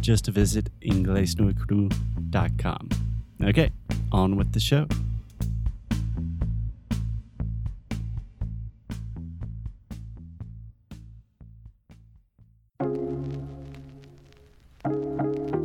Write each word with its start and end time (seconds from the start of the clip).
Just 0.00 0.28
visit 0.28 0.70
inglesnuecru.com. 0.80 2.88
Okay, 3.42 3.70
on 4.12 4.36
with 4.36 4.52
the 4.52 4.60
show. 4.60 4.86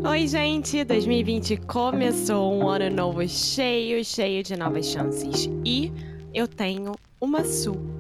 Oi, 0.06 0.28
gente! 0.28 0.84
2020 0.84 1.58
começou 1.68 2.54
um 2.54 2.70
ano 2.70 2.90
novo 2.90 3.28
cheio, 3.28 4.04
cheio 4.06 4.44
de 4.44 4.56
novas 4.56 4.86
chances. 4.86 5.50
E 5.66 5.92
eu 6.34 6.48
tenho 6.48 6.94
uma 7.20 7.44
super 7.44 7.95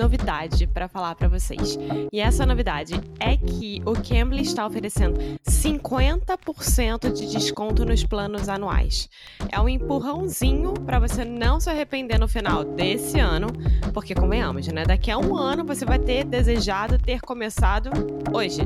novidade 0.00 0.66
para 0.66 0.88
falar 0.88 1.14
para 1.14 1.28
vocês. 1.28 1.78
E 2.10 2.20
essa 2.20 2.46
novidade 2.46 2.94
é 3.18 3.36
que 3.36 3.82
o 3.84 3.92
Cambly 3.92 4.42
está 4.42 4.66
oferecendo 4.66 5.20
50% 5.46 7.12
de 7.12 7.30
desconto 7.30 7.84
nos 7.84 8.02
planos 8.04 8.48
anuais. 8.48 9.08
É 9.50 9.60
um 9.60 9.68
empurrãozinho 9.68 10.72
para 10.72 10.98
você 10.98 11.24
não 11.24 11.60
se 11.60 11.68
arrepender 11.68 12.18
no 12.18 12.26
final 12.26 12.64
desse 12.64 13.18
ano, 13.18 13.48
porque 13.92 14.14
convenhamos, 14.14 14.66
né? 14.68 14.84
Daqui 14.84 15.10
a 15.10 15.18
um 15.18 15.36
ano 15.36 15.64
você 15.64 15.84
vai 15.84 15.98
ter 15.98 16.24
desejado 16.24 16.98
ter 16.98 17.20
começado 17.20 17.90
hoje. 18.32 18.62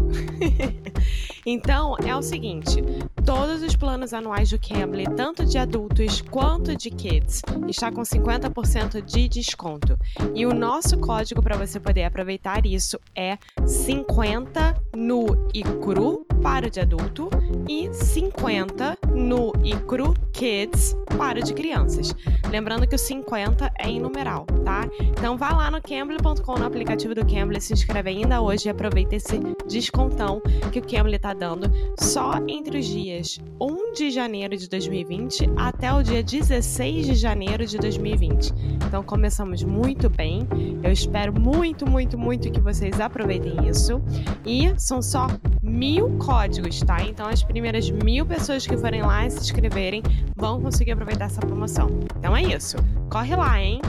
então, 1.45 1.97
é 2.05 2.15
o 2.15 2.23
seguinte, 2.23 2.83
todos 3.25 3.63
os 3.63 3.75
planos 3.75 4.13
anuais 4.13 4.51
do 4.51 4.59
Cambly, 4.59 5.07
tanto 5.17 5.45
de 5.45 5.59
adultos 5.59 6.21
quanto 6.21 6.77
de 6.77 6.91
kids, 6.91 7.43
está 7.69 7.91
com 7.91 8.03
50% 8.03 9.03
de 9.03 9.29
desconto. 9.29 9.99
E 10.35 10.47
o 10.47 10.55
nosso 10.55 10.99
código 10.99 11.24
para 11.43 11.57
você 11.57 11.81
poder 11.81 12.05
aproveitar 12.05 12.67
isso 12.67 12.99
é 13.17 13.39
50 13.67 14.77
nu 14.95 15.27
e 15.55 15.63
cru 15.63 16.27
para 16.45 16.69
de 16.69 16.79
adulto 16.79 17.31
e 17.67 17.91
50 17.91 18.99
nu 19.15 19.51
e 19.65 19.75
cru 19.75 20.13
kids 20.31 20.95
para 21.17 21.41
de 21.41 21.55
crianças. 21.55 22.15
Lembrando 22.51 22.87
que 22.87 22.95
o 22.95 22.99
50 22.99 23.73
é 23.79 23.89
em 23.89 23.99
numeral, 23.99 24.45
tá? 24.63 24.83
Então 25.01 25.39
vá 25.39 25.53
lá 25.53 25.71
no 25.71 25.81
cambly.com, 25.81 26.59
no 26.59 26.67
aplicativo 26.67 27.15
do 27.15 27.25
Cambly, 27.25 27.63
se 27.63 27.73
inscreve 27.73 28.11
ainda 28.11 28.43
hoje 28.43 28.69
e 28.69 28.71
aproveita 28.71 29.17
esse 29.17 29.39
descontão 29.67 30.43
que 30.71 30.81
o 30.81 30.83
Cambly 30.83 31.17
está 31.17 31.33
dando 31.33 31.71
só 31.99 32.35
entre 32.47 32.79
os 32.79 32.85
dias 32.85 33.41
1 33.59 33.93
de 33.95 34.11
janeiro 34.11 34.55
de 34.55 34.69
2020 34.69 35.51
até 35.57 35.95
o 35.95 36.03
dia 36.03 36.23
16 36.23 37.07
de 37.07 37.15
janeiro 37.15 37.65
de 37.65 37.79
2020. 37.79 38.53
Então 38.87 39.03
começamos 39.03 39.63
muito 39.63 40.11
bem. 40.11 40.47
Eu 40.83 40.93
espero 40.93 41.33
muito, 41.33 41.89
muito, 41.89 42.19
muito 42.19 42.51
que 42.51 42.61
vocês 42.61 43.01
aproveitem 43.01 43.67
isso. 43.67 44.03
E 44.45 44.75
são 44.77 45.01
só 45.01 45.27
mil 45.75 46.17
códigos, 46.19 46.81
tá? 46.81 47.03
Então 47.03 47.27
as 47.27 47.43
primeiras 47.43 47.91
mil 47.91 48.25
pessoas 48.25 48.65
que 48.65 48.77
forem 48.77 49.03
lá 49.03 49.27
e 49.27 49.31
se 49.31 49.41
inscreverem 49.41 50.03
vão 50.37 50.63
conseguir 50.63 50.93
aproveitar 50.93 51.25
essa 51.25 51.41
promoção. 51.41 51.89
Então 52.17 52.37
é 52.37 52.43
isso. 52.43 52.77
Corre 53.11 53.35
lá, 53.35 53.61
hein? 53.61 53.81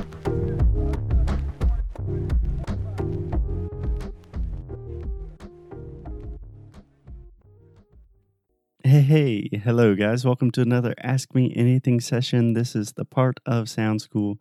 Hey, 8.84 9.02
hey, 9.02 9.50
hello, 9.64 9.96
guys. 9.96 10.24
Welcome 10.24 10.52
to 10.52 10.62
another 10.62 10.96
Ask 11.04 11.36
Me 11.36 11.54
Anything 11.56 12.00
session. 12.00 12.54
This 12.54 12.76
is 12.76 12.94
the 12.94 13.06
part 13.06 13.40
of 13.46 13.70
Sound 13.70 14.02
School 14.02 14.40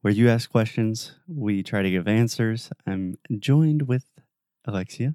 where 0.00 0.14
you 0.14 0.30
ask 0.30 0.50
questions, 0.50 1.12
we 1.28 1.62
try 1.62 1.82
to 1.82 1.90
give 1.90 2.08
answers. 2.08 2.70
I'm 2.86 3.18
joined 3.38 3.82
with 3.82 4.06
Alexia. 4.64 5.14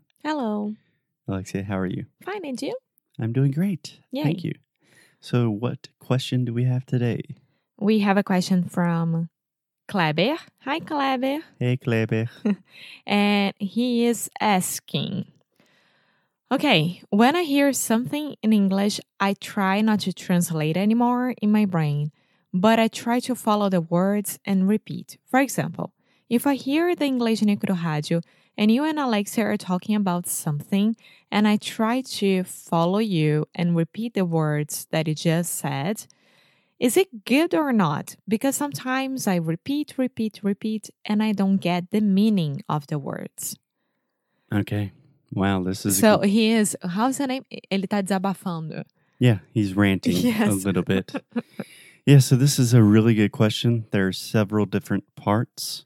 Alexia, 1.28 1.64
how 1.64 1.80
are 1.80 1.86
you? 1.86 2.06
Fine, 2.24 2.46
and 2.46 2.62
you? 2.62 2.76
I'm 3.20 3.34
doing 3.34 3.52
great. 3.52 4.00
Yay. 4.12 4.24
Thank 4.24 4.44
you. 4.44 4.54
So, 5.20 5.50
what 5.50 5.90
question 6.00 6.46
do 6.46 6.54
we 6.54 6.66
have 6.66 6.86
today? 6.86 7.22
We 7.80 8.00
have 8.00 8.18
a 8.18 8.24
question 8.24 8.64
from 8.70 9.30
Kleber. 9.88 10.38
Hi, 10.62 10.80
Kleber. 10.80 11.40
Hey, 11.60 11.78
Kleber. 11.78 12.30
and 13.06 13.54
he 13.58 14.06
is 14.06 14.30
asking 14.40 15.26
Okay, 16.52 17.02
when 17.10 17.36
I 17.36 17.42
hear 17.42 17.74
something 17.74 18.36
in 18.44 18.54
English, 18.54 19.00
I 19.20 19.34
try 19.34 19.82
not 19.82 20.02
to 20.02 20.14
translate 20.14 20.78
anymore 20.78 21.34
in 21.42 21.52
my 21.52 21.66
brain, 21.66 22.12
but 22.54 22.80
I 22.80 22.88
try 22.88 23.20
to 23.22 23.34
follow 23.34 23.68
the 23.68 23.82
words 23.82 24.38
and 24.46 24.68
repeat. 24.68 25.18
For 25.26 25.40
example, 25.40 25.92
if 26.30 26.46
I 26.46 26.54
hear 26.54 26.96
the 26.96 27.06
English 27.06 27.42
Necro 27.42 27.76
Rádio 27.76 28.22
and 28.58 28.72
you 28.72 28.84
and 28.84 29.00
Alexia 29.00 29.46
are 29.46 29.58
talking 29.58 29.96
about 29.96 30.28
something, 30.28 30.96
and 31.32 31.48
I 31.48 31.58
try 31.58 32.02
to 32.02 32.44
follow 32.44 33.00
you 33.00 33.48
and 33.54 33.76
repeat 33.76 34.14
the 34.14 34.26
words 34.26 34.88
that 34.92 35.08
you 35.08 35.16
just 35.16 35.56
said, 35.56 36.06
is 36.80 36.98
it 36.98 37.24
good 37.26 37.54
or 37.54 37.72
not? 37.72 38.16
Because 38.28 38.56
sometimes 38.56 39.28
I 39.28 39.36
repeat, 39.38 39.94
repeat, 39.98 40.40
repeat, 40.44 40.90
and 41.06 41.24
I 41.24 41.32
don't 41.32 41.58
get 41.58 41.92
the 41.92 42.02
meaning 42.02 42.64
of 42.68 42.88
the 42.88 43.00
words. 43.00 43.58
Okay. 44.54 44.92
Wow, 45.32 45.64
this 45.64 45.86
is 45.86 45.98
So 45.98 46.18
good- 46.20 46.30
he 46.30 46.52
is, 46.52 46.78
how's 46.82 47.18
the 47.18 47.28
name? 47.28 47.46
Ele 47.72 47.88
tá 47.88 48.02
desabafando. 48.04 48.84
yeah, 49.20 49.40
he's 49.54 49.74
ranting 49.76 50.18
a 50.42 50.52
little 50.52 50.84
bit. 50.84 51.14
yeah, 52.06 52.20
so 52.20 52.36
this 52.36 52.60
is 52.60 52.74
a 52.74 52.84
really 52.84 53.14
good 53.16 53.32
question. 53.32 53.86
There 53.92 54.08
are 54.08 54.14
several 54.14 54.66
different 54.66 55.04
parts. 55.16 55.86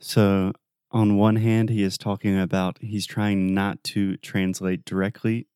So, 0.00 0.52
on 0.90 1.16
one 1.16 1.36
hand, 1.36 1.70
he 1.70 1.82
is 1.82 1.98
talking 1.98 2.38
about 2.38 2.78
he's 2.80 3.06
trying 3.06 3.52
not 3.54 3.82
to 3.84 4.16
translate 4.18 4.84
directly 4.84 5.46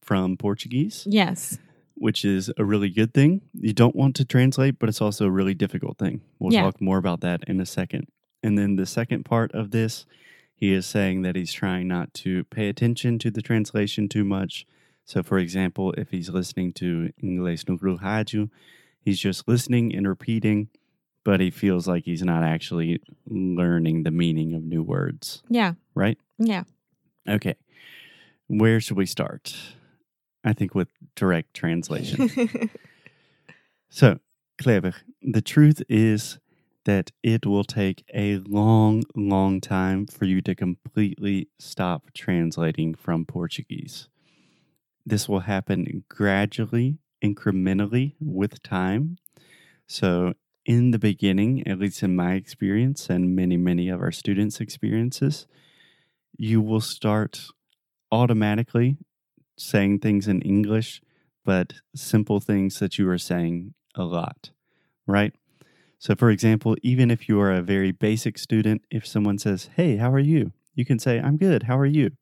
from 0.00 0.36
Portuguese, 0.36 1.06
Yes. 1.10 1.58
which 1.94 2.24
is 2.24 2.50
a 2.58 2.64
really 2.64 2.90
good 2.90 3.14
thing. 3.14 3.40
You 3.54 3.72
don't 3.72 3.96
want 3.96 4.14
to 4.16 4.24
translate, 4.24 4.78
but 4.78 4.88
it's 4.88 5.00
also 5.00 5.26
a 5.26 5.30
really 5.30 5.54
difficult 5.54 5.96
thing. 5.98 6.20
We'll 6.38 6.52
Yeah. 6.52 6.62
talk 6.62 6.80
more 6.80 6.98
about 6.98 7.20
that 7.22 7.44
in 7.48 7.60
a 7.60 7.66
second. 7.66 8.08
And 8.42 8.58
then 8.58 8.76
the 8.76 8.84
second 8.84 9.24
part 9.24 9.52
of 9.52 9.70
this, 9.70 10.04
he 10.54 10.72
is 10.72 10.84
saying 10.84 11.22
that 11.22 11.34
he's 11.36 11.52
trying 11.52 11.88
not 11.88 12.12
to 12.14 12.44
pay 12.44 12.68
attention 12.68 13.18
to 13.20 13.30
the 13.30 13.40
translation 13.42 14.08
too 14.08 14.24
much. 14.24 14.66
So, 15.06 15.22
for 15.22 15.38
example, 15.38 15.92
if 15.92 16.10
he's 16.10 16.28
listening 16.28 16.72
to 16.74 17.10
Inglês 17.22 17.66
no 17.68 17.76
Rádio, 17.78 18.50
he's 19.00 19.18
just 19.18 19.48
listening 19.48 19.94
and 19.94 20.06
repeating, 20.06 20.68
but 21.24 21.40
he 21.40 21.50
feels 21.50 21.88
like 21.88 22.04
he's 22.04 22.22
not 22.22 22.42
actually 22.42 23.00
learning 23.26 24.02
the 24.02 24.10
meaning 24.10 24.54
of 24.54 24.62
new 24.62 24.82
words, 24.82 25.42
Yeah. 25.48 25.74
right? 25.94 26.18
Yeah. 26.38 26.64
Okay. 27.28 27.54
Where 28.46 28.80
should 28.80 28.96
we 28.96 29.06
start? 29.06 29.56
I 30.44 30.52
think 30.52 30.74
with 30.74 30.88
direct 31.16 31.54
translation. 31.54 32.30
So, 33.88 34.18
Kleber, 34.60 34.94
the 35.22 35.40
truth 35.40 35.80
is 35.88 36.38
that 36.84 37.12
it 37.22 37.46
will 37.46 37.64
take 37.64 38.04
a 38.12 38.38
long, 38.38 39.04
long 39.14 39.60
time 39.60 40.06
for 40.06 40.24
you 40.24 40.40
to 40.42 40.54
completely 40.54 41.48
stop 41.60 42.10
translating 42.12 42.94
from 42.94 43.24
Portuguese. 43.24 44.08
This 45.06 45.28
will 45.28 45.40
happen 45.40 46.04
gradually, 46.08 46.98
incrementally 47.24 48.14
with 48.20 48.62
time. 48.62 49.16
So, 49.86 50.34
in 50.64 50.90
the 50.90 50.98
beginning, 50.98 51.66
at 51.66 51.78
least 51.78 52.02
in 52.02 52.16
my 52.16 52.34
experience 52.34 53.10
and 53.10 53.36
many, 53.36 53.56
many 53.56 53.88
of 53.88 54.00
our 54.00 54.12
students' 54.12 54.60
experiences, 54.60 55.46
you 56.36 56.60
will 56.60 56.80
start 56.80 57.46
automatically 58.10 58.96
saying 59.56 59.98
things 59.98 60.26
in 60.26 60.40
English 60.42 61.00
but 61.44 61.74
simple 61.94 62.40
things 62.40 62.78
that 62.78 62.98
you 62.98 63.08
are 63.08 63.18
saying 63.18 63.74
a 63.94 64.04
lot, 64.04 64.50
right? 65.06 65.34
So, 65.98 66.14
for 66.14 66.30
example, 66.30 66.74
even 66.82 67.10
if 67.10 67.28
you 67.28 67.38
are 67.40 67.52
a 67.52 67.62
very 67.62 67.92
basic 67.92 68.38
student, 68.38 68.82
if 68.90 69.06
someone 69.06 69.38
says, 69.38 69.70
Hey, 69.76 69.96
how 69.96 70.10
are 70.10 70.18
you? 70.18 70.52
You 70.74 70.84
can 70.84 70.98
say, 70.98 71.20
I'm 71.20 71.36
good. 71.36 71.64
How 71.64 71.78
are 71.78 71.86
you? 71.86 72.12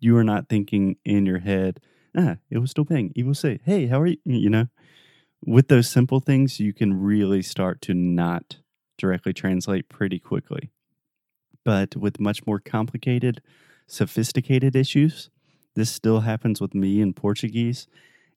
You 0.00 0.16
are 0.16 0.24
not 0.24 0.48
thinking 0.48 0.96
in 1.04 1.26
your 1.26 1.40
head, 1.40 1.80
Ah, 2.16 2.36
it 2.48 2.58
was 2.58 2.70
still 2.70 2.84
bem. 2.84 3.10
You 3.14 3.26
will 3.26 3.34
say, 3.34 3.60
Hey, 3.64 3.86
how 3.86 4.00
are 4.00 4.06
you? 4.06 4.18
You 4.24 4.50
know, 4.50 4.66
with 5.46 5.68
those 5.68 5.88
simple 5.88 6.20
things, 6.20 6.60
you 6.60 6.72
can 6.72 7.00
really 7.02 7.42
start 7.42 7.80
to 7.82 7.94
not 7.94 8.56
directly 8.98 9.32
translate 9.32 9.88
pretty 9.88 10.18
quickly. 10.18 10.70
But 11.64 11.96
with 11.96 12.20
much 12.20 12.46
more 12.46 12.60
complicated, 12.60 13.40
sophisticated 13.86 14.76
issues, 14.76 15.30
this 15.74 15.90
still 15.90 16.20
happens 16.20 16.60
with 16.60 16.74
me 16.74 17.00
in 17.00 17.14
Portuguese. 17.14 17.86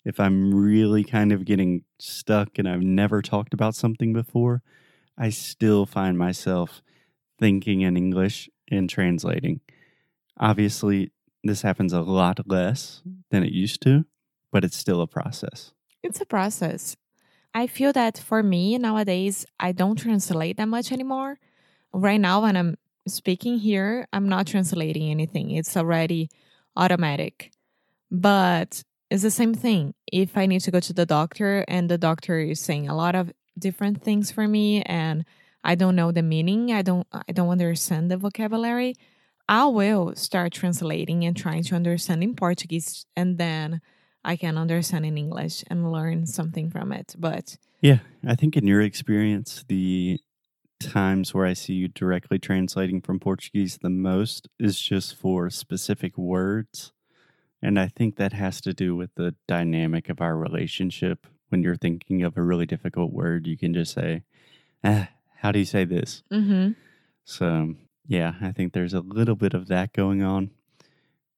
If 0.06 0.19
I'm 0.19 0.54
really 0.54 1.04
kind 1.04 1.31
of 1.31 1.45
getting 1.45 1.83
stuck 2.00 2.57
and 2.57 2.68
I've 2.68 2.81
never 2.81 3.21
talked 3.21 3.54
about 3.54 3.75
something 3.75 4.13
before, 4.13 4.62
I 5.18 5.30
still 5.30 5.86
find 5.86 6.18
myself 6.18 6.81
thinking 7.39 7.81
in 7.81 7.98
English 7.98 8.50
and 8.71 8.89
translating. 8.89 9.62
Obviously, 10.39 11.12
this 11.44 11.62
happens 11.62 11.94
a 11.94 12.01
lot 12.01 12.39
less 12.48 13.01
than 13.31 13.44
it 13.44 13.51
used 13.51 13.81
to, 13.81 14.06
but 14.51 14.63
it's 14.63 14.77
still 14.77 15.01
a 15.01 15.07
process. 15.07 15.74
It's 16.07 16.21
a 16.21 16.25
process. 16.25 16.95
I 17.54 17.68
feel 17.68 17.92
that 17.92 18.18
for 18.18 18.42
me 18.42 18.77
nowadays, 18.77 19.45
I 19.59 19.74
don't 19.74 19.98
translate 19.98 20.56
that 20.56 20.69
much 20.69 20.94
anymore. 20.94 21.38
Right 21.92 22.21
now, 22.21 22.44
when 22.44 22.56
I'm 22.56 22.77
speaking 23.09 23.59
here, 23.59 24.07
I'm 24.13 24.30
not 24.30 24.48
translating 24.48 25.12
anything, 25.12 25.51
it's 25.51 25.75
already 25.75 26.30
automatic. 26.77 27.51
But 28.09 28.83
it's 29.12 29.24
the 29.24 29.31
same 29.31 29.54
thing. 29.54 29.95
If 30.09 30.38
I 30.38 30.45
need 30.45 30.62
to 30.62 30.71
go 30.71 30.80
to 30.80 30.94
the 30.94 31.06
doctor 31.06 31.65
and 31.68 31.89
the 31.89 31.98
doctor 31.98 32.39
is 32.39 32.62
saying 32.62 32.88
a 32.88 32.95
lot 32.95 33.13
of 33.13 33.33
different 33.59 34.01
things 34.01 34.31
for 34.31 34.48
me 34.48 34.83
and 34.83 35.25
I 35.62 35.75
don't 35.75 35.98
know 35.98 36.13
the 36.13 36.24
meaning, 36.24 36.71
I 36.71 36.83
don't 36.83 37.06
I 37.12 37.33
don't 37.33 37.50
understand 37.50 38.09
the 38.09 38.15
vocabulary, 38.15 38.95
I 39.50 39.65
will 39.65 40.15
start 40.15 40.54
translating 40.54 41.25
and 41.25 41.36
trying 41.36 41.63
to 41.63 41.75
understand 41.75 42.24
in 42.24 42.33
Portuguese 42.33 43.06
and 43.18 43.38
then 43.38 43.81
I 44.24 44.36
can 44.36 44.58
understand 44.58 45.06
in 45.06 45.18
English 45.18 45.64
and 45.68 45.92
learn 45.92 46.25
something 46.25 46.69
from 46.69 46.92
it. 46.92 47.16
But 47.18 47.58
yeah, 47.81 48.00
I 48.25 48.36
think 48.36 48.58
in 48.58 48.68
your 48.68 48.81
experience, 48.81 49.64
the 49.68 50.19
times 50.80 51.34
where 51.34 51.46
I 51.46 51.54
see 51.54 51.74
you 51.74 51.88
directly 51.88 52.40
translating 52.40 53.02
from 53.02 53.19
Portuguese 53.19 53.80
the 53.81 53.90
most 53.90 54.48
is 54.60 54.80
just 54.80 55.16
for 55.16 55.50
specific 55.50 56.18
words. 56.18 56.92
And 57.62 57.80
I 57.80 57.88
think 57.88 58.18
that 58.18 58.34
has 58.34 58.62
to 58.62 58.74
do 58.74 58.96
with 58.96 59.16
the 59.16 59.36
dynamic 59.48 60.10
of 60.10 60.22
our 60.22 60.38
relationship. 60.38 61.25
When 61.50 61.64
you're 61.64 61.75
thinking 61.75 62.24
of 62.24 62.38
a 62.38 62.44
really 62.44 62.66
difficult 62.66 63.12
word, 63.12 63.48
you 63.48 63.58
can 63.58 63.74
just 63.74 63.94
say, 63.94 64.24
ah, 64.84 65.10
how 65.38 65.52
do 65.52 65.60
you 65.60 65.66
say 65.66 65.86
this? 65.86 66.24
mm-hmm. 66.31 66.72
So, 67.24 67.75
yeah, 68.08 68.36
I 68.42 68.52
think 68.54 68.72
there's 68.72 68.94
a 68.94 69.02
little 69.02 69.36
bit 69.36 69.54
of 69.54 69.68
that 69.68 69.92
going 69.92 70.24
on. 70.24 70.52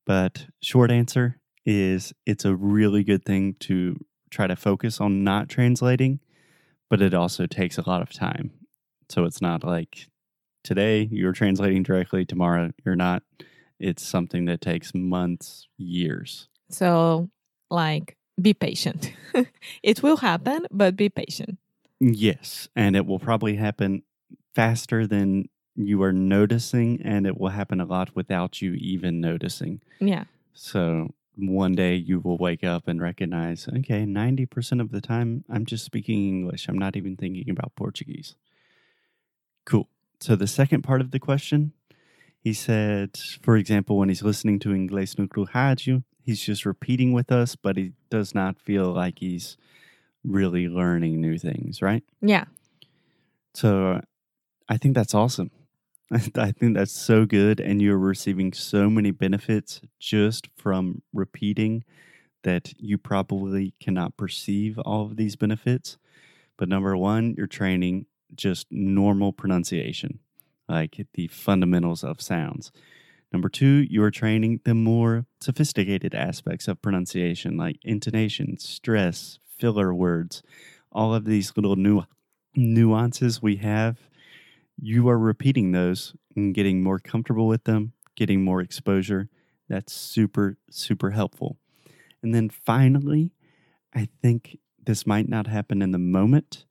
But 0.05 0.47
short 0.61 0.91
answer 0.91 1.38
is 1.65 2.13
it's 2.25 2.45
a 2.45 2.55
really 2.55 3.03
good 3.03 3.25
thing 3.25 3.55
to 3.61 3.97
try 4.29 4.47
to 4.47 4.55
focus 4.55 4.99
on 5.01 5.23
not 5.23 5.49
translating, 5.49 6.19
but 6.89 7.01
it 7.01 7.13
also 7.13 7.45
takes 7.45 7.77
a 7.77 7.87
lot 7.87 8.01
of 8.01 8.11
time. 8.11 8.51
So 9.09 9.25
it's 9.25 9.41
not 9.41 9.63
like 9.63 10.07
today 10.63 11.07
you're 11.11 11.33
translating 11.33 11.83
directly, 11.83 12.25
tomorrow 12.25 12.71
you're 12.85 12.95
not. 12.95 13.23
It's 13.79 14.05
something 14.05 14.45
that 14.45 14.61
takes 14.61 14.93
months, 14.93 15.67
years. 15.77 16.49
so 16.69 17.29
like 17.69 18.17
be 18.41 18.53
patient. 18.53 19.13
it 19.83 20.01
will 20.03 20.17
happen, 20.17 20.65
but 20.71 20.95
be 20.95 21.09
patient. 21.09 21.57
Yes. 21.99 22.69
And 22.75 22.95
it 22.95 23.05
will 23.05 23.19
probably 23.19 23.55
happen 23.55 24.03
faster 24.55 25.05
than 25.05 25.49
you 25.75 26.01
are 26.03 26.13
noticing, 26.13 27.01
and 27.03 27.25
it 27.25 27.39
will 27.39 27.49
happen 27.49 27.79
a 27.79 27.85
lot 27.85 28.15
without 28.15 28.61
you 28.61 28.73
even 28.73 29.21
noticing. 29.21 29.81
Yeah. 29.99 30.25
So 30.53 31.13
one 31.47 31.73
day 31.73 31.95
you 31.95 32.19
will 32.19 32.37
wake 32.37 32.63
up 32.63 32.87
and 32.87 33.01
recognize, 33.01 33.67
okay, 33.67 34.05
90% 34.05 34.81
of 34.81 34.91
the 34.91 35.01
time 35.01 35.43
I'm 35.49 35.65
just 35.65 35.85
speaking 35.85 36.27
English. 36.27 36.67
I'm 36.67 36.77
not 36.77 36.95
even 36.95 37.15
thinking 37.15 37.49
about 37.49 37.75
Portuguese. 37.75 38.35
Cool. 39.65 39.87
So 40.19 40.35
the 40.35 40.47
second 40.47 40.81
part 40.81 41.01
of 41.01 41.11
the 41.11 41.19
question, 41.19 41.73
he 42.39 42.53
said, 42.53 43.17
for 43.41 43.57
example, 43.57 43.97
when 43.97 44.09
he's 44.09 44.23
listening 44.23 44.59
to 44.59 44.69
Inglês 44.69 45.17
no 45.17 45.27
Rádio, 45.27 46.03
he's 46.23 46.41
just 46.41 46.65
repeating 46.65 47.13
with 47.13 47.31
us, 47.31 47.55
but 47.55 47.77
he 47.77 47.93
does 48.09 48.33
not 48.33 48.59
feel 48.59 48.91
like 48.91 49.19
he's 49.19 49.57
really 50.23 50.67
learning 50.67 51.21
new 51.21 51.37
things, 51.37 51.81
right? 51.81 52.03
Yeah. 52.21 52.45
So 53.53 54.01
I 54.67 54.77
think 54.77 54.95
that's 54.95 55.13
awesome. 55.13 55.51
I 56.35 56.51
think 56.51 56.75
that's 56.75 56.91
so 56.91 57.25
good. 57.25 57.59
And 57.59 57.81
you're 57.81 57.97
receiving 57.97 58.53
so 58.53 58.89
many 58.89 59.11
benefits 59.11 59.81
just 59.99 60.49
from 60.57 61.01
repeating 61.13 61.83
that 62.43 62.73
you 62.77 62.97
probably 62.97 63.73
cannot 63.79 64.17
perceive 64.17 64.79
all 64.79 65.05
of 65.05 65.17
these 65.17 65.35
benefits. 65.35 65.97
But 66.57 66.69
number 66.69 66.95
one, 66.97 67.35
you're 67.37 67.47
training 67.47 68.05
just 68.35 68.67
normal 68.71 69.33
pronunciation, 69.33 70.19
like 70.67 71.05
the 71.13 71.27
fundamentals 71.27 72.03
of 72.03 72.21
sounds. 72.21 72.71
Number 73.31 73.49
two, 73.49 73.85
you 73.89 74.01
are 74.03 74.11
training 74.11 74.61
the 74.65 74.73
more 74.73 75.25
sophisticated 75.39 76.15
aspects 76.15 76.67
of 76.67 76.81
pronunciation, 76.81 77.57
like 77.57 77.77
intonation, 77.83 78.57
stress, 78.57 79.37
filler 79.57 79.93
words, 79.93 80.41
all 80.91 81.13
of 81.13 81.25
these 81.25 81.53
little 81.55 81.75
nu- 81.75 82.05
nuances 82.55 83.41
we 83.41 83.57
have. 83.57 83.99
You 84.81 85.09
are 85.09 85.17
repeating 85.17 85.71
those 85.71 86.15
and 86.35 86.53
getting 86.53 86.81
more 86.81 86.99
comfortable 86.99 87.47
with 87.47 87.65
them, 87.65 87.93
getting 88.15 88.43
more 88.43 88.61
exposure. 88.61 89.29
That's 89.67 89.93
super, 89.93 90.57
super 90.69 91.11
helpful. 91.11 91.57
And 92.23 92.33
then 92.33 92.49
finally, 92.49 93.33
I 93.93 94.07
think 94.21 94.57
this 94.83 95.05
might 95.05 95.27
not 95.29 95.47
happen 95.47 95.81
in 95.81 95.91
the 95.91 95.97
moment, 95.97 96.65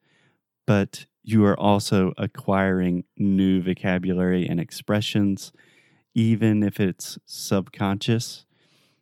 but 0.66 1.06
you 1.22 1.44
are 1.44 1.58
also 1.58 2.12
acquiring 2.16 3.05
new 3.16 3.60
vocabulary 3.62 4.46
and 4.46 4.58
expressions, 4.58 5.52
even 6.14 6.62
if 6.62 6.81
it's 6.81 7.19
subconscious. 7.26 8.46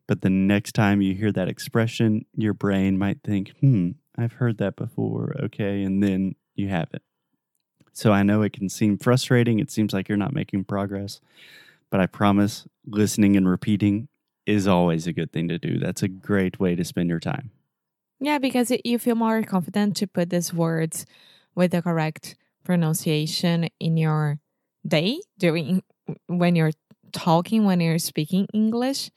But 0.08 0.22
the 0.22 0.30
next 0.30 0.74
time 0.74 1.00
you 1.00 1.14
hear 1.14 1.32
that 1.32 1.48
expression, 1.48 2.26
your 2.34 2.54
brain 2.54 2.98
might 2.98 3.22
think, 3.22 3.52
hmm, 3.60 3.90
I've 4.16 4.34
heard 4.34 4.58
that 4.58 4.76
before. 4.76 5.34
Okay. 5.44 5.82
And 5.82 6.02
then 6.02 6.34
you 6.54 6.68
have 6.68 6.88
it. 6.92 7.02
So 7.96 8.12
I 8.12 8.22
know 8.22 8.42
it 8.42 8.52
can 8.52 8.68
seem 8.68 8.98
frustrating. 8.98 9.58
It 9.58 9.70
seems 9.70 9.94
like 9.94 10.06
you're 10.06 10.18
not 10.18 10.34
making 10.34 10.64
progress. 10.64 11.18
But 11.88 11.98
I 11.98 12.06
promise 12.06 12.68
listening 12.86 13.38
and 13.38 13.48
repeating 13.48 14.08
is 14.44 14.68
always 14.68 15.06
a 15.06 15.14
good 15.14 15.32
thing 15.32 15.48
to 15.48 15.58
do. 15.58 15.78
That's 15.78 16.02
a 16.02 16.08
great 16.08 16.60
way 16.60 16.74
to 16.74 16.84
spend 16.84 17.08
your 17.08 17.20
time. 17.20 17.52
Yeah, 18.20 18.38
because 18.38 18.70
it, 18.70 18.84
you 18.84 18.98
feel 18.98 19.14
more 19.14 19.42
confident 19.44 19.96
to 19.96 20.06
put 20.06 20.28
these 20.28 20.52
words 20.52 21.06
with 21.54 21.70
the 21.70 21.80
correct 21.80 22.36
pronunciation 22.64 23.70
in 23.80 23.96
your 23.96 24.40
day 24.86 25.22
during 25.38 25.82
when 26.26 26.54
you're 26.54 26.72
talking 27.12 27.64
when 27.64 27.80
you're 27.80 27.98
speaking 27.98 28.46
English. 28.52 29.10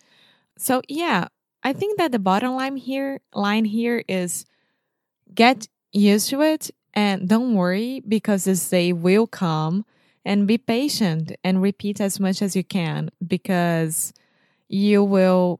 So 0.58 0.82
yeah, 0.88 1.28
I 1.64 1.74
think 1.74 1.98
that 1.98 2.14
the 2.14 2.20
bottom 2.20 2.56
line 2.56 2.78
here 2.78 3.20
line 3.34 3.66
here 3.66 4.06
is 4.08 4.46
get 5.34 5.68
used 5.92 6.30
to 6.30 6.42
it 6.42 6.72
and 6.94 7.28
don't 7.28 7.56
worry 7.56 8.02
because 8.08 8.46
this 8.46 8.70
day 8.70 8.94
will 8.94 9.28
come 9.28 9.86
and 10.26 10.48
be 10.48 10.58
patient 10.58 11.36
and 11.44 11.62
repeat 11.62 12.02
as 12.02 12.20
much 12.20 12.42
as 12.42 12.56
you 12.56 12.64
can 12.64 13.10
because 13.26 14.14
you 14.68 15.04
will 15.04 15.60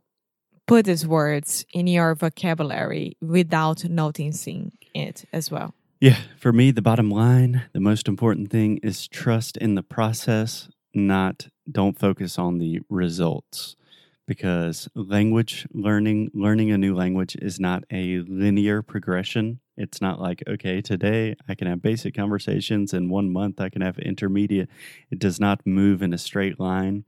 put 0.68 0.86
these 0.86 1.08
words 1.08 1.66
in 1.74 1.88
your 1.88 2.14
vocabulary 2.14 3.18
without 3.22 3.84
noticing 3.86 4.72
it 4.94 5.26
as 5.34 5.50
well. 5.50 5.74
Yeah, 6.00 6.18
for 6.38 6.54
me, 6.54 6.72
the 6.72 6.82
bottom 6.82 7.10
line, 7.10 7.64
the 7.74 7.80
most 7.80 8.08
important 8.08 8.52
thing 8.52 8.78
is 8.84 9.08
trust 9.08 9.58
in 9.58 9.76
the 9.76 9.84
process, 9.84 10.70
not 10.94 11.48
don't 11.70 12.00
focus 12.00 12.40
on 12.40 12.60
the 12.60 12.82
results. 12.90 13.76
Because 14.30 14.88
language 14.94 15.68
learning, 15.74 16.30
learning 16.36 16.70
a 16.70 16.78
new 16.78 16.94
language 16.96 17.36
is 17.36 17.60
not 17.60 17.84
a 17.92 18.20
linear 18.20 18.84
progression. 18.84 19.60
It's 19.76 20.02
not 20.02 20.22
like, 20.22 20.44
okay, 20.48 20.82
today 20.82 21.36
I 21.50 21.56
can 21.56 21.66
have 21.68 21.82
basic 21.82 22.14
conversations, 22.14 22.94
in 22.94 23.10
one 23.10 23.34
month 23.34 23.60
I 23.60 23.70
can 23.70 23.82
have 23.82 23.98
intermediate. 23.98 24.70
It 25.10 25.18
does 25.18 25.40
not 25.40 25.66
move 25.66 26.04
in 26.04 26.14
a 26.14 26.20
straight 26.20 26.60
line. 26.60 27.06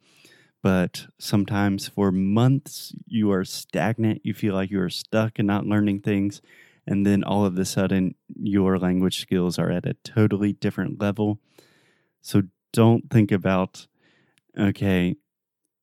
But 0.64 1.08
sometimes 1.20 1.88
for 1.88 2.12
months, 2.12 2.94
you 3.06 3.32
are 3.32 3.46
stagnant. 3.46 4.22
You 4.24 4.34
feel 4.34 4.56
like 4.56 4.72
you 4.72 4.82
are 4.82 4.90
stuck 4.90 5.40
and 5.40 5.48
not 5.48 5.68
learning 5.68 6.02
things 6.02 6.42
and 6.88 7.06
then 7.06 7.24
all 7.24 7.46
of 7.46 7.58
a 7.60 7.66
sudden 7.66 8.16
your 8.36 8.80
language 8.80 9.22
skills 9.22 9.60
are 9.60 9.72
at 9.72 9.86
a 9.86 9.94
totally 10.04 10.54
different 10.54 11.00
level. 11.00 11.40
So 12.22 12.44
don't 12.74 13.10
think 13.12 13.32
about, 13.32 13.88
okay, 14.60 15.16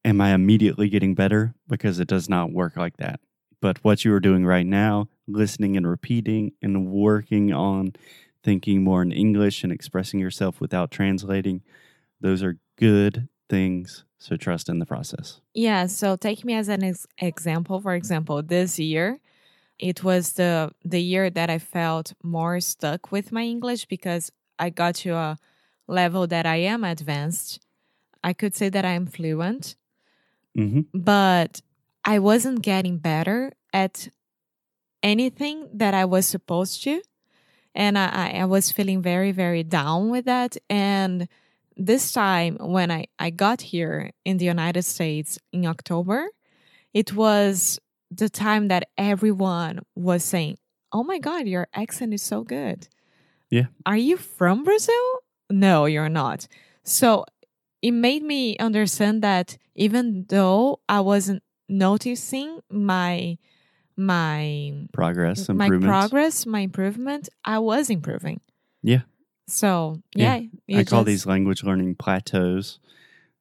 am 0.09 0.21
I 0.21 0.33
immediately 0.35 0.89
getting 0.89 1.15
better? 1.15 1.55
Because 1.69 2.01
it 2.01 2.09
does 2.09 2.29
not 2.29 2.53
work 2.53 2.77
like 2.77 2.97
that. 2.97 3.21
But 3.61 3.85
what 3.85 4.05
you 4.05 4.13
are 4.15 4.21
doing 4.21 4.47
right 4.47 4.67
now, 4.67 5.09
listening 5.27 5.77
and 5.77 5.87
repeating 5.87 6.53
and 6.63 6.87
working 6.87 7.53
on 7.53 7.95
thinking 8.43 8.83
more 8.83 9.03
in 9.03 9.13
English 9.13 9.63
and 9.63 9.73
expressing 9.73 10.21
yourself 10.21 10.61
without 10.61 10.91
translating, 10.91 11.63
those 12.21 12.43
are 12.43 12.59
good 12.77 13.29
things. 13.51 14.05
So 14.19 14.37
trust 14.37 14.69
in 14.69 14.79
the 14.79 14.87
process. 14.87 15.41
Yeah. 15.55 15.87
So 15.87 16.17
take 16.17 16.45
me 16.45 16.55
as 16.55 16.69
an 16.69 16.83
ex- 16.83 17.07
example. 17.19 17.81
For 17.81 17.95
example, 17.95 18.43
this 18.43 18.79
year, 18.79 19.21
it 19.79 20.03
was 20.03 20.33
the 20.33 20.73
the 20.85 21.01
year 21.01 21.31
that 21.31 21.51
I 21.51 21.59
felt 21.59 22.15
more 22.23 22.59
stuck 22.59 23.13
with 23.13 23.31
my 23.31 23.43
English 23.43 23.87
because 23.87 24.33
I 24.59 24.71
got 24.71 24.97
to 24.97 25.11
a 25.15 25.39
level 25.87 26.27
that 26.27 26.47
I 26.47 26.57
am 26.57 26.83
advanced. 26.83 27.61
I 28.25 28.33
could 28.33 28.57
say 28.57 28.69
that 28.71 28.85
I 28.85 28.93
am 28.93 29.07
fluent, 29.07 29.77
hmm 30.55 30.81
but 30.95 31.61
I 32.05 32.19
wasn't 32.19 32.63
getting 32.63 32.99
better 32.99 33.53
at 33.73 34.09
anything 35.03 35.69
that 35.75 35.95
I 35.95 36.05
was 36.05 36.27
supposed 36.27 36.83
to. 36.85 37.03
And 37.75 37.99
I, 37.99 38.09
I- 38.09 38.31
I 38.41 38.45
was 38.47 38.73
feeling 38.73 39.03
very, 39.03 39.33
very 39.33 39.63
down 39.63 40.11
with 40.11 40.25
that. 40.25 40.57
And 40.69 41.29
this 41.77 42.13
time, 42.13 42.57
when 42.61 42.91
I, 42.91 43.07
I 43.19 43.31
got 43.31 43.61
here 43.61 44.11
in 44.25 44.39
the 44.39 44.47
United 44.47 44.83
States 44.83 45.39
in 45.53 45.67
October, 45.67 46.27
it 46.95 47.15
was 47.15 47.79
the 48.11 48.29
time 48.29 48.69
that 48.69 48.89
everyone 48.97 49.81
was 49.95 50.25
saying, 50.25 50.59
Oh 50.93 51.05
my 51.05 51.19
God, 51.19 51.47
your 51.47 51.69
accent 51.75 52.15
is 52.15 52.23
so 52.23 52.43
good. 52.43 52.89
Yeah. 53.51 53.67
Are 53.85 53.97
you 53.97 54.17
from 54.17 54.65
Brazil? 54.65 54.95
No, 55.51 55.85
you're 55.85 56.09
not. 56.09 56.49
So 56.85 57.27
it 57.83 57.93
made 57.93 58.23
me 58.23 58.57
understand 58.59 59.23
that 59.23 59.57
even 59.75 60.27
though 60.29 60.81
I 60.89 61.01
wasn't 61.01 61.43
noticing 61.69 62.61
my 62.71 63.39
my 63.97 64.87
Progress, 64.93 65.49
my 65.49 65.69
progress, 65.69 66.47
my 66.47 66.61
improvement, 66.61 67.29
I 67.45 67.59
was 67.59 67.91
improving. 67.91 68.41
Yeah. 68.83 69.03
So 69.49 70.03
Yeah. 70.15 70.41
yeah, 70.67 70.79
I 70.79 70.85
call 70.85 71.01
just- 71.01 71.07
these 71.07 71.27
language 71.27 71.65
learning 71.65 71.97
plateaus. 71.97 72.79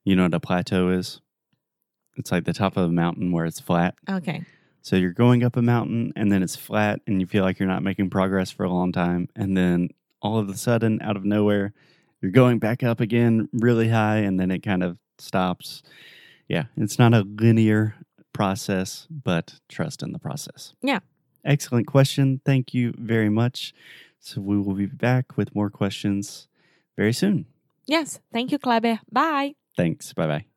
You 0.04 0.16
know 0.16 0.24
what 0.24 0.34
a 0.34 0.40
plateau 0.40 0.90
is? 0.90 1.22
It's 2.16 2.32
like 2.32 2.46
the 2.46 2.54
top 2.54 2.78
of 2.78 2.90
a 2.90 2.92
mountain 2.92 3.32
where 3.32 3.46
it's 3.46 3.60
flat. 3.60 3.96
okay. 4.10 4.44
So 4.82 4.96
you're 4.96 5.12
going 5.12 5.44
up 5.44 5.58
a 5.58 5.62
mountain 5.62 6.14
and 6.16 6.32
then 6.32 6.42
it's 6.42 6.56
flat 6.56 7.02
and 7.06 7.20
you 7.20 7.28
feel 7.28 7.44
like 7.44 7.60
you're 7.60 7.68
not 7.68 7.84
making 7.84 8.10
progress 8.10 8.50
for 8.52 8.64
a 8.64 8.70
long 8.72 8.94
time. 8.94 9.28
And 9.36 9.56
then 9.58 9.90
all 10.22 10.40
of 10.40 10.48
a 10.50 10.56
sudden, 10.56 11.02
out 11.02 11.18
of 11.18 11.26
nowhere, 11.26 11.74
you're 12.22 12.32
going 12.32 12.60
back 12.60 12.84
up 12.84 13.00
again 13.00 13.50
really 13.54 13.90
high 13.90 14.18
and 14.18 14.40
then 14.40 14.52
it 14.52 14.64
kind 14.64 14.84
of 14.84 14.98
stops. 15.18 15.84
Yeah, 16.48 16.66
it's 16.76 16.98
not 16.98 17.14
a 17.14 17.22
linear 17.22 17.96
process, 18.34 19.08
but 19.10 19.56
trust 19.68 20.04
in 20.04 20.12
the 20.12 20.20
process. 20.20 20.74
Yeah. 20.82 21.00
Excellent 21.44 21.88
question. 21.88 22.42
Thank 22.46 22.74
you 22.74 22.94
very 22.98 23.30
much. 23.30 23.74
So 24.20 24.42
we 24.42 24.58
will 24.58 24.74
be 24.74 24.86
back 24.86 25.38
with 25.38 25.56
more 25.56 25.70
questions 25.70 26.48
very 26.96 27.14
soon. 27.14 27.46
Yes, 27.86 28.20
thank 28.34 28.52
you, 28.52 28.60
Kleber. 28.60 29.00
Bye. 29.12 29.56
Thanks. 29.76 30.14
Bye 30.14 30.28
bye. 30.28 30.57